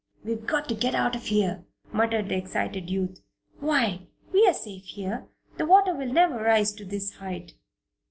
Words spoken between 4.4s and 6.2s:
are safe here. The water will